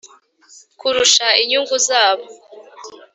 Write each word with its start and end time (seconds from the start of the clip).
kurusha 0.79 1.27
inyungu 1.41 1.75
zabo 1.87 2.25